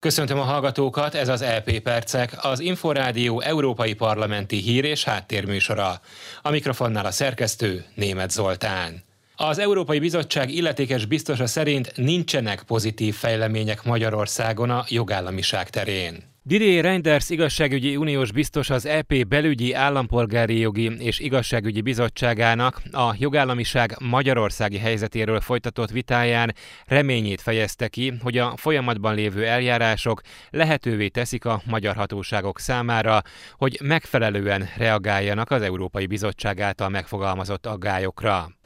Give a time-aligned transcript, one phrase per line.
[0.00, 6.00] Köszöntöm a hallgatókat, ez az LP Percek, az Inforádió Európai Parlamenti Hír és Háttérműsora.
[6.42, 9.02] A mikrofonnál a szerkesztő Német Zoltán.
[9.36, 16.22] Az Európai Bizottság illetékes biztosa szerint nincsenek pozitív fejlemények Magyarországon a jogállamiság terén.
[16.48, 23.96] Didier Reinders igazságügyi uniós biztos az EP belügyi állampolgári jogi és igazságügyi bizottságának a jogállamiság
[24.00, 26.54] magyarországi helyzetéről folytatott vitáján
[26.86, 30.20] reményét fejezte ki, hogy a folyamatban lévő eljárások
[30.50, 33.22] lehetővé teszik a magyar hatóságok számára,
[33.56, 38.57] hogy megfelelően reagáljanak az Európai Bizottság által megfogalmazott aggályokra.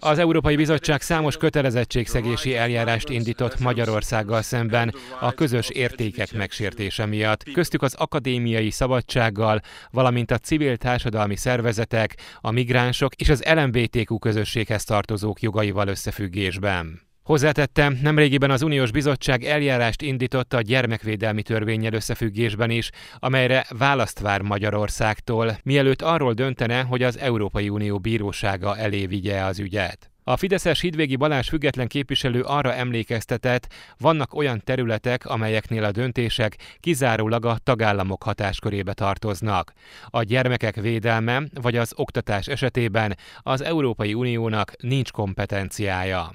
[0.00, 7.42] Az Európai Bizottság számos kötelezettségszegési eljárás eljárást indított Magyarországgal szemben a közös értékek megsértése miatt,
[7.52, 14.84] köztük az akadémiai szabadsággal, valamint a civil társadalmi szervezetek, a migránsok és az LMBTQ közösséghez
[14.84, 17.05] tartozók jogaival összefüggésben.
[17.26, 24.40] Hozzátette, nemrégiben az Uniós Bizottság eljárást indította a gyermekvédelmi törvényel összefüggésben is, amelyre választ vár
[24.40, 30.10] Magyarországtól, mielőtt arról döntene, hogy az Európai Unió bírósága elé vigye az ügyet.
[30.24, 37.44] A Fideszes Hidvégi Balázs független képviselő arra emlékeztetett, vannak olyan területek, amelyeknél a döntések kizárólag
[37.44, 39.72] a tagállamok hatáskörébe tartoznak.
[40.06, 46.32] A gyermekek védelme vagy az oktatás esetében az Európai Uniónak nincs kompetenciája.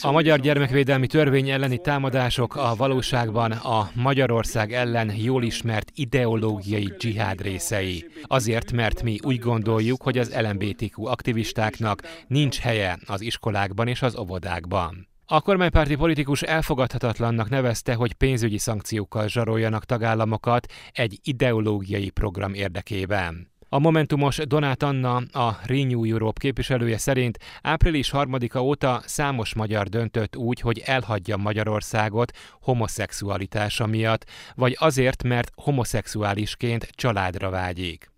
[0.00, 7.40] A magyar gyermekvédelmi törvény elleni támadások a valóságban a Magyarország ellen jól ismert ideológiai dzsihád
[7.40, 8.04] részei.
[8.22, 14.18] Azért, mert mi úgy gondoljuk, hogy az LMBTQ aktivistáknak nincs helye az iskolákban és az
[14.18, 15.08] óvodákban.
[15.26, 23.52] A kormánypárti politikus elfogadhatatlannak nevezte, hogy pénzügyi szankciókkal zsaroljanak tagállamokat egy ideológiai program érdekében.
[23.74, 30.36] A Momentumos Donát Anna, a Renew Europe képviselője szerint április 3-a óta számos magyar döntött
[30.36, 38.10] úgy, hogy elhagyja Magyarországot homoszexualitása miatt, vagy azért, mert homoszexuálisként családra vágyik.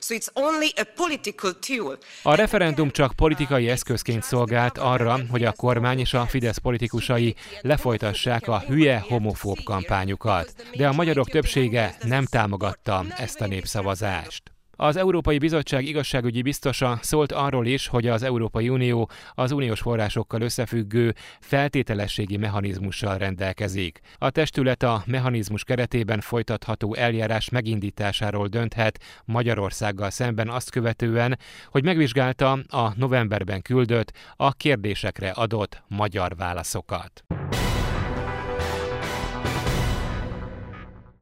[2.22, 8.48] A referendum csak politikai eszközként szolgált arra, hogy a kormány és a Fidesz politikusai lefolytassák
[8.48, 14.55] a hülye homofób kampányukat, de a magyarok többsége nem támogatta ezt a népszavazást.
[14.78, 20.40] Az Európai Bizottság igazságügyi biztosa szólt arról is, hogy az Európai Unió az uniós forrásokkal
[20.40, 24.00] összefüggő feltételességi mechanizmussal rendelkezik.
[24.18, 31.38] A testület a mechanizmus keretében folytatható eljárás megindításáról dönthet Magyarországgal szemben azt követően,
[31.70, 37.25] hogy megvizsgálta a novemberben küldött, a kérdésekre adott magyar válaszokat.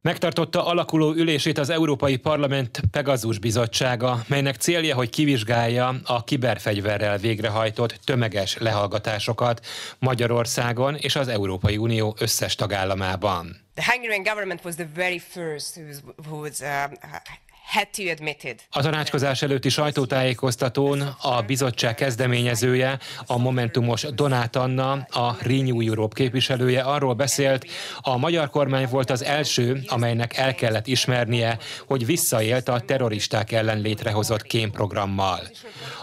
[0.05, 7.99] Megtartotta alakuló ülését az Európai Parlament Pegazus Bizottsága, melynek célja, hogy kivizsgálja a kiberfegyverrel végrehajtott
[8.03, 9.65] tömeges lehallgatásokat
[9.99, 13.65] Magyarországon és az Európai Unió összes tagállamában.
[13.73, 15.79] The Hungarian government was the very first
[16.27, 16.67] who was, uh,
[18.69, 26.81] a tanácskozás előtti sajtótájékoztatón a bizottság kezdeményezője, a Momentumos Donát Anna, a Renew Europe képviselője
[26.81, 27.65] arról beszélt,
[28.01, 33.81] a magyar kormány volt az első, amelynek el kellett ismernie, hogy visszaélt a terroristák ellen
[33.81, 35.39] létrehozott kémprogrammal.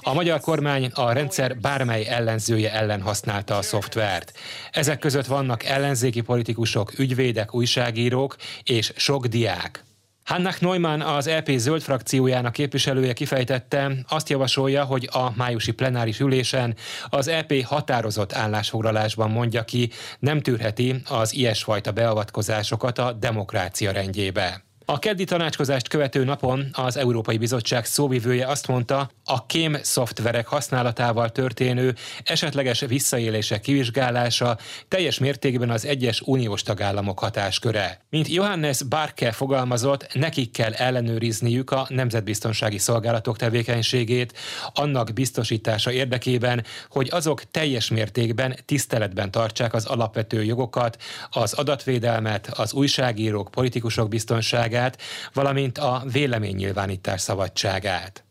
[0.01, 4.33] A magyar kormány a rendszer bármely ellenzője ellen használta a szoftvert.
[4.71, 9.85] Ezek között vannak ellenzéki politikusok, ügyvédek, újságírók és sok diák.
[10.25, 16.77] Hannach Neumann az EP zöld frakciójának képviselője kifejtette, azt javasolja, hogy a májusi plenáris ülésen
[17.09, 24.72] az EP határozott állásfoglalásban mondja ki, nem tűrheti az ilyesfajta beavatkozásokat a demokrácia rendjébe.
[24.85, 31.31] A keddi tanácskozást követő napon az Európai Bizottság szóvivője azt mondta, a kém szoftverek használatával
[31.31, 31.95] történő
[32.25, 38.05] esetleges visszaélések kivizsgálása teljes mértékben az egyes uniós tagállamok hatásköre.
[38.11, 44.39] Mint Johannes Barke fogalmazott, nekik kell ellenőrizniük a nemzetbiztonsági szolgálatok tevékenységét,
[44.73, 52.73] annak biztosítása érdekében, hogy azok teljes mértékben tiszteletben tartsák az alapvető jogokat, az adatvédelmet, az
[52.73, 54.99] újságírók, politikusok biztonságát, szabadságát,
[55.33, 58.25] valamint a véleménynyilvánítás szabadságát.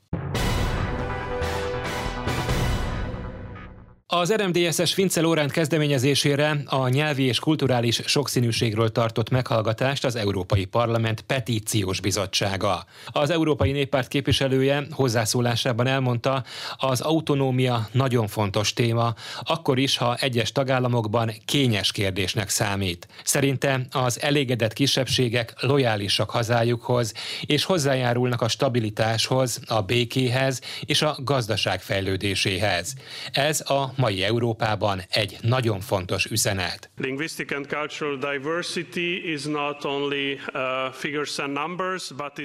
[4.13, 11.22] Az RMDSS Vince Lóránt kezdeményezésére a nyelvi és kulturális sokszínűségről tartott meghallgatást az Európai Parlament
[11.22, 12.86] Petíciós Bizottsága.
[13.06, 16.44] Az Európai Néppárt képviselője hozzászólásában elmondta,
[16.78, 19.13] az autonómia nagyon fontos téma,
[19.44, 23.08] akkor is, ha egyes tagállamokban kényes kérdésnek számít.
[23.24, 31.81] Szerinte az elégedett kisebbségek lojálisak hazájukhoz, és hozzájárulnak a stabilitáshoz, a békéhez és a gazdaság
[31.81, 32.94] fejlődéséhez.
[33.31, 36.89] Ez a mai Európában egy nagyon fontos üzenet.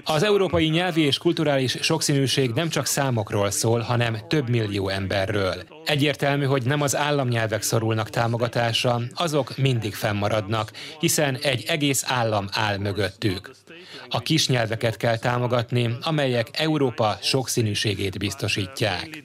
[0.04, 5.54] Az európai nyelvi és kulturális sokszínűség nem csak számokról szól, hanem több millió emberről.
[5.84, 10.70] Egyértelmű, hogy nem az államnyelvek szorulnak támogatásra, azok mindig fennmaradnak,
[11.00, 13.50] hiszen egy egész állam áll mögöttük.
[14.08, 19.22] A kis nyelveket kell támogatni, amelyek Európa sokszínűségét biztosítják.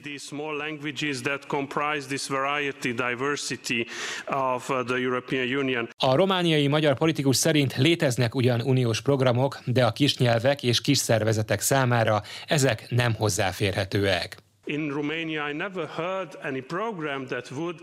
[5.96, 10.98] A romániai magyar politikus szerint léteznek ugyan uniós programok, de a kis nyelvek és kis
[10.98, 14.41] szervezetek számára ezek nem hozzáférhetőek.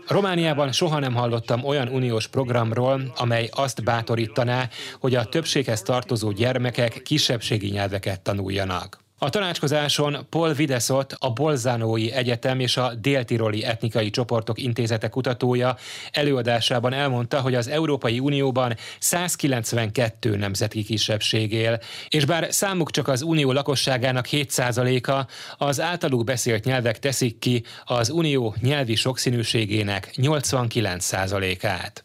[0.08, 4.68] Romániában soha nem hallottam olyan uniós programról, amely azt bátorítaná,
[5.00, 8.98] hogy a többséghez tartozó gyermekek kisebbségi nyelveket tanuljanak.
[9.22, 15.76] A tanácskozáson Paul Videszot, a Bolzánói Egyetem és a Déltiroli Etnikai Csoportok Intézete kutatója
[16.12, 23.22] előadásában elmondta, hogy az Európai Unióban 192 nemzeti kisebbség él, és bár számuk csak az
[23.22, 25.26] unió lakosságának 7%-a,
[25.64, 32.04] az általuk beszélt nyelvek teszik ki az unió nyelvi sokszínűségének 89%-át.